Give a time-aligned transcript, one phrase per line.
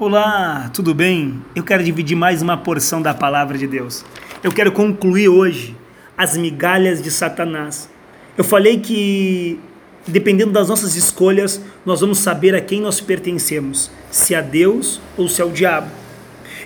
[0.00, 1.42] Olá, tudo bem?
[1.56, 4.04] Eu quero dividir mais uma porção da palavra de Deus.
[4.44, 5.74] Eu quero concluir hoje
[6.16, 7.90] as migalhas de Satanás.
[8.36, 9.58] Eu falei que,
[10.06, 15.28] dependendo das nossas escolhas, nós vamos saber a quem nós pertencemos: se a Deus ou
[15.28, 15.90] se ao diabo.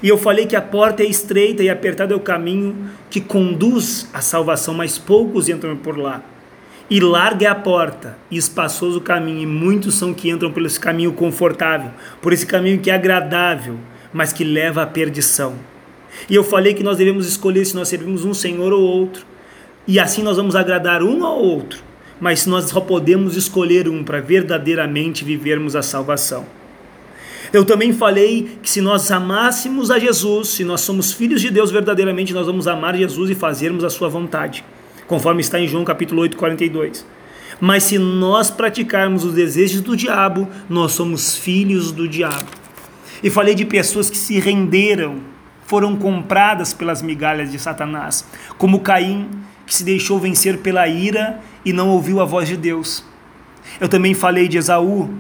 [0.03, 4.11] E eu falei que a porta é estreita e apertado é o caminho que conduz
[4.13, 6.23] à salvação, mas poucos entram por lá.
[6.93, 10.67] E larga é a porta, e espaçoso o caminho, e muitos são que entram pelo
[10.67, 13.79] esse caminho confortável, por esse caminho que é agradável,
[14.13, 15.55] mas que leva à perdição.
[16.29, 19.25] E eu falei que nós devemos escolher se nós servimos um Senhor ou outro,
[19.89, 21.83] e assim nós vamos agradar um ao outro,
[22.21, 26.45] mas nós só podemos escolher um para verdadeiramente vivermos a salvação.
[27.55, 31.71] Eu também falei que se nós amássemos a Jesus, se nós somos filhos de Deus
[31.71, 34.63] verdadeiramente, nós vamos amar Jesus e fazermos a sua vontade
[35.13, 37.07] conforme está em João capítulo 8, 42.
[37.61, 42.47] Mas se nós praticarmos os desejos do diabo, nós somos filhos do diabo.
[43.23, 45.19] E falei de pessoas que se renderam,
[45.67, 49.29] foram compradas pelas migalhas de Satanás, como Caim,
[49.67, 53.05] que se deixou vencer pela ira e não ouviu a voz de Deus.
[53.79, 55.11] Eu também falei de Esaú,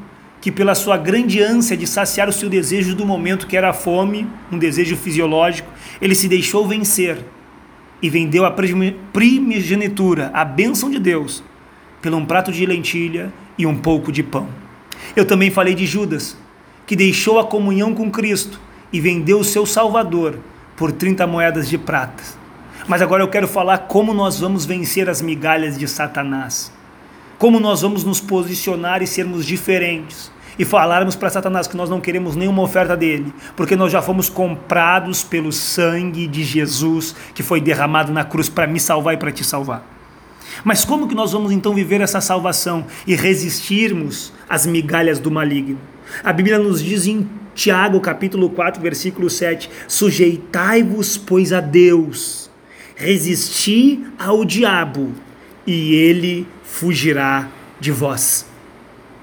[0.40, 3.74] que pela sua grande ânsia de saciar o seu desejo do momento, que era a
[3.74, 7.18] fome, um desejo fisiológico, ele se deixou vencer
[8.02, 11.42] e vendeu a primogenitura, a bênção de Deus,
[12.02, 14.48] por um prato de lentilha e um pouco de pão.
[15.14, 16.36] Eu também falei de Judas,
[16.84, 18.60] que deixou a comunhão com Cristo
[18.92, 20.38] e vendeu o seu Salvador
[20.76, 22.22] por 30 moedas de prata.
[22.88, 26.72] Mas agora eu quero falar como nós vamos vencer as migalhas de Satanás.
[27.38, 32.00] Como nós vamos nos posicionar e sermos diferentes e falarmos para Satanás que nós não
[32.00, 37.60] queremos nenhuma oferta dele, porque nós já fomos comprados pelo sangue de Jesus que foi
[37.60, 39.86] derramado na cruz para me salvar e para te salvar.
[40.64, 45.78] Mas como que nós vamos então viver essa salvação e resistirmos às migalhas do maligno?
[46.22, 52.50] A Bíblia nos diz em Tiago, capítulo 4, versículo 7: Sujeitai-vos, pois, a Deus,
[52.94, 55.12] resisti ao diabo,
[55.66, 57.48] e ele fugirá
[57.80, 58.51] de vós.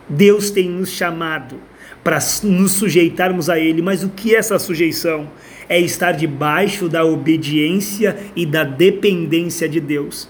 [0.09, 1.56] Deus tem nos chamado
[2.03, 5.30] para nos sujeitarmos a Ele, mas o que é essa sujeição?
[5.68, 10.30] É estar debaixo da obediência e da dependência de Deus.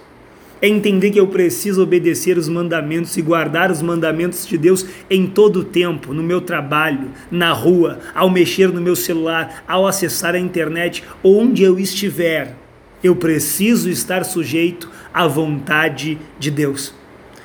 [0.62, 5.25] É entender que eu preciso obedecer os mandamentos e guardar os mandamentos de Deus em
[5.25, 10.35] todo o tempo, no meu trabalho, na rua, ao mexer no meu celular, ao acessar
[10.35, 12.57] a internet, onde eu estiver.
[13.01, 16.94] Eu preciso estar sujeito à vontade de Deus.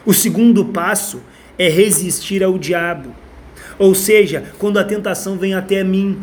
[0.04, 1.22] O segundo passo
[1.58, 3.14] é resistir ao diabo.
[3.78, 6.18] Ou seja, quando a tentação vem até mim,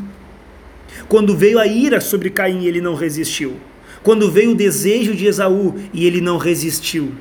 [1.08, 3.56] quando veio a ira sobre Caim, ele não resistiu.
[4.04, 7.12] Quando veio o desejo de Esaú e ele não resistiu.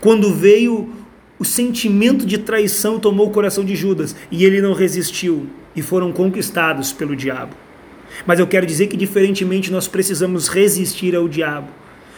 [0.00, 0.90] Quando veio
[1.38, 6.12] o sentimento de traição tomou o coração de Judas e ele não resistiu e foram
[6.12, 7.56] conquistados pelo diabo.
[8.26, 11.68] Mas eu quero dizer que diferentemente nós precisamos resistir ao diabo.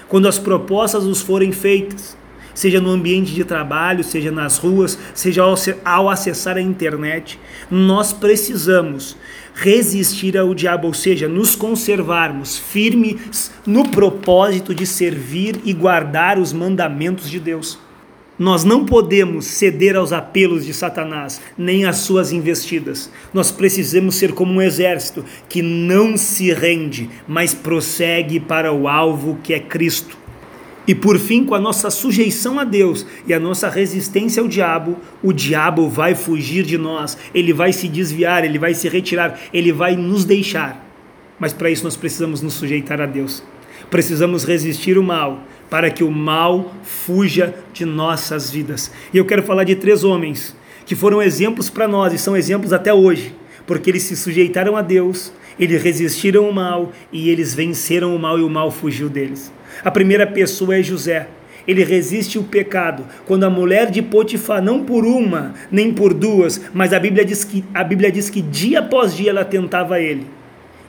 [0.08, 2.16] Quando as propostas nos forem feitas,
[2.54, 5.42] seja no ambiente de trabalho, seja nas ruas, seja
[5.84, 7.38] ao acessar a internet,
[7.70, 9.16] nós precisamos
[9.54, 16.52] resistir ao diabo, ou seja, nos conservarmos firmes no propósito de servir e guardar os
[16.52, 17.78] mandamentos de Deus.
[18.36, 23.08] Nós não podemos ceder aos apelos de Satanás, nem às suas investidas.
[23.32, 29.38] Nós precisamos ser como um exército que não se rende, mas prossegue para o alvo
[29.40, 30.23] que é Cristo.
[30.86, 34.98] E por fim, com a nossa sujeição a Deus e a nossa resistência ao diabo,
[35.22, 39.72] o diabo vai fugir de nós, ele vai se desviar, ele vai se retirar, ele
[39.72, 40.84] vai nos deixar.
[41.38, 43.42] Mas para isso nós precisamos nos sujeitar a Deus.
[43.90, 48.90] Precisamos resistir o mal, para que o mal fuja de nossas vidas.
[49.12, 52.72] E eu quero falar de três homens que foram exemplos para nós e são exemplos
[52.72, 53.34] até hoje,
[53.66, 58.38] porque eles se sujeitaram a Deus, eles resistiram ao mal e eles venceram o mal
[58.38, 59.52] e o mal fugiu deles.
[59.84, 61.28] A primeira pessoa é José.
[61.66, 63.04] Ele resiste o pecado.
[63.24, 67.42] Quando a mulher de Potifar, não por uma, nem por duas, mas a Bíblia diz
[67.42, 70.26] que, a Bíblia diz que dia após dia ela tentava ele.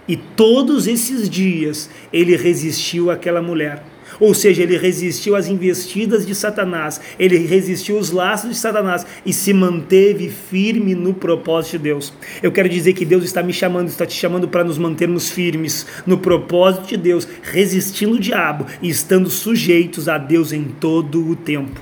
[0.08, 3.84] E todos esses dias ele resistiu àquela mulher.
[4.20, 9.34] Ou seja, ele resistiu às investidas de Satanás, ele resistiu aos laços de Satanás e
[9.34, 12.14] se manteve firme no propósito de Deus.
[12.42, 15.86] Eu quero dizer que Deus está me chamando, está te chamando para nos mantermos firmes
[16.06, 21.36] no propósito de Deus, resistindo o diabo e estando sujeitos a Deus em todo o
[21.36, 21.82] tempo.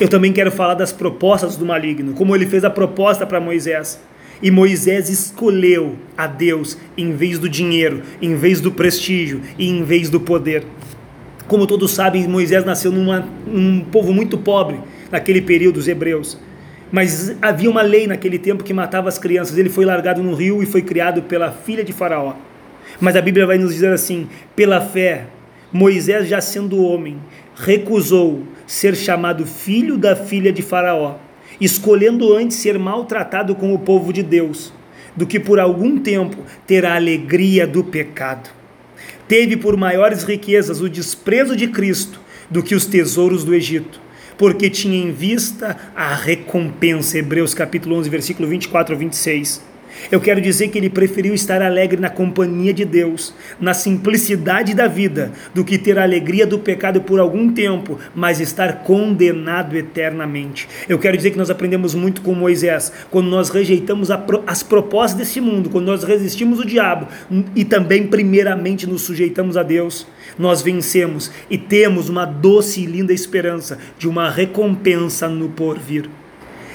[0.00, 4.00] Eu também quero falar das propostas do maligno, como ele fez a proposta para Moisés.
[4.42, 9.84] E Moisés escolheu a Deus em vez do dinheiro, em vez do prestígio e em
[9.84, 10.64] vez do poder.
[11.50, 14.78] Como todos sabem, Moisés nasceu numa, num povo muito pobre
[15.10, 16.38] naquele período, os hebreus.
[16.92, 19.58] Mas havia uma lei naquele tempo que matava as crianças.
[19.58, 22.34] Ele foi largado no rio e foi criado pela filha de Faraó.
[23.00, 25.26] Mas a Bíblia vai nos dizer assim: pela fé,
[25.72, 27.18] Moisés, já sendo homem,
[27.56, 31.16] recusou ser chamado filho da filha de Faraó,
[31.60, 34.72] escolhendo antes ser maltratado com o povo de Deus,
[35.16, 38.59] do que por algum tempo ter a alegria do pecado.
[39.30, 44.00] Teve por maiores riquezas o desprezo de Cristo do que os tesouros do Egito
[44.36, 47.18] porque tinha em vista a recompensa.
[47.18, 49.62] Hebreus capítulo 11, versículo 24 a 26.
[50.10, 54.86] Eu quero dizer que ele preferiu estar alegre na companhia de Deus, na simplicidade da
[54.86, 60.68] vida, do que ter a alegria do pecado por algum tempo, mas estar condenado eternamente.
[60.88, 64.08] Eu quero dizer que nós aprendemos muito com Moisés, quando nós rejeitamos
[64.46, 67.08] as propostas desse mundo, quando nós resistimos o diabo
[67.54, 70.06] e também, primeiramente, nos sujeitamos a Deus,
[70.38, 76.08] nós vencemos e temos uma doce e linda esperança de uma recompensa no porvir.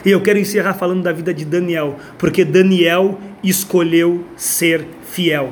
[0.05, 5.51] E eu quero encerrar falando da vida de Daniel, porque Daniel escolheu ser fiel.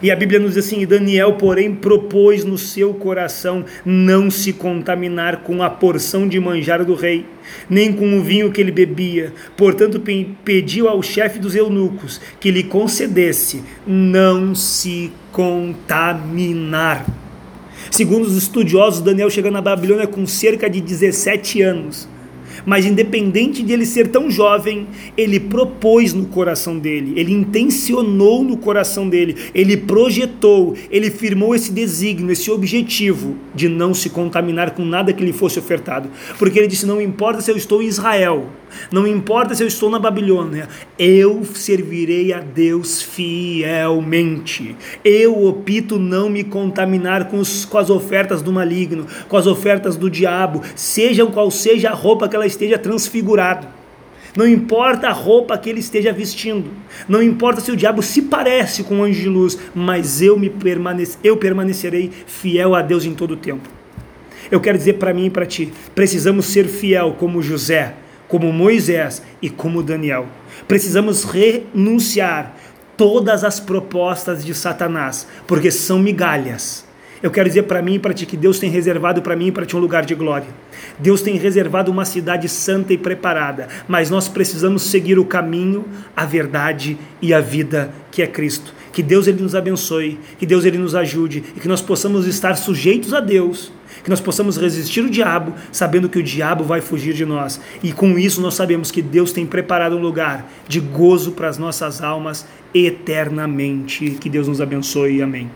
[0.00, 5.38] E a Bíblia nos diz assim: Daniel, porém, propôs no seu coração não se contaminar
[5.38, 7.26] com a porção de manjar do rei,
[7.68, 9.32] nem com o vinho que ele bebia.
[9.56, 10.00] Portanto,
[10.44, 17.04] pediu ao chefe dos eunucos que lhe concedesse não se contaminar.
[17.90, 22.08] Segundo os estudiosos, Daniel chegou na Babilônia com cerca de 17 anos.
[22.68, 24.86] Mas independente de ele ser tão jovem,
[25.16, 31.72] ele propôs no coração dele, ele intencionou no coração dele, ele projetou, ele firmou esse
[31.72, 36.10] desígnio, esse objetivo de não se contaminar com nada que lhe fosse ofertado.
[36.38, 38.50] Porque ele disse: Não importa se eu estou em Israel,
[38.90, 40.68] não importa se eu estou na Babilônia,
[40.98, 44.76] eu servirei a Deus fielmente.
[45.04, 49.96] Eu opto não me contaminar com, os, com as ofertas do maligno, com as ofertas
[49.96, 53.68] do diabo, sejam qual seja a roupa que ela esteja transfigurado.
[54.36, 56.70] Não importa a roupa que ele esteja vestindo,
[57.08, 60.50] não importa se o diabo se parece com um anjo de luz, mas eu me
[60.50, 63.68] permanec eu permanecerei fiel a Deus em todo o tempo.
[64.50, 67.94] Eu quero dizer para mim e para ti, precisamos ser fiel como José,
[68.28, 70.26] como Moisés e como Daniel.
[70.66, 72.54] Precisamos renunciar
[72.96, 76.87] todas as propostas de Satanás, porque são migalhas.
[77.22, 79.52] Eu quero dizer para mim e para ti que Deus tem reservado para mim e
[79.52, 80.48] para ti um lugar de glória.
[80.98, 85.84] Deus tem reservado uma cidade santa e preparada, mas nós precisamos seguir o caminho,
[86.16, 88.72] a verdade e a vida que é Cristo.
[88.92, 92.54] Que Deus ele nos abençoe, que Deus ele nos ajude e que nós possamos estar
[92.56, 93.72] sujeitos a Deus
[94.02, 97.60] que nós possamos resistir o diabo, sabendo que o diabo vai fugir de nós.
[97.82, 101.58] E com isso nós sabemos que Deus tem preparado um lugar de gozo para as
[101.58, 104.12] nossas almas eternamente.
[104.20, 105.20] Que Deus nos abençoe.
[105.20, 105.46] Amém.